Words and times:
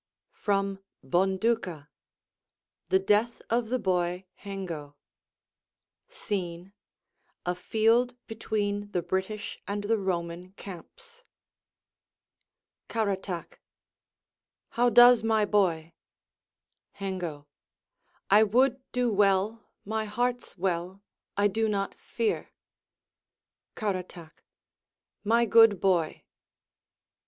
FROM 0.33 0.79
'BONDUCA' 1.03 1.87
THE 2.89 2.97
DEATH 2.97 3.43
OF 3.51 3.69
THE 3.69 3.77
BOY 3.77 4.25
HENGO 4.43 4.95
[Scene: 6.07 6.73
A 7.45 7.53
field 7.53 8.15
between 8.25 8.89
the 8.93 9.03
British 9.03 9.59
and 9.67 9.83
the 9.83 9.99
Roman 9.99 10.53
camps.] 10.53 11.23
Caratach 12.89 13.59
How 14.69 14.89
does 14.89 15.21
my 15.21 15.45
boy? 15.45 15.93
Hengo 16.93 17.45
I 18.31 18.41
would 18.41 18.81
do 18.91 19.11
well; 19.13 19.63
my 19.85 20.05
heart's 20.05 20.57
well; 20.57 21.03
I 21.37 21.47
do 21.47 21.69
not 21.69 21.93
fear. 21.93 22.49
Caratach 23.75 24.41
My 25.23 25.45
good 25.45 25.79
boy! 25.79 26.23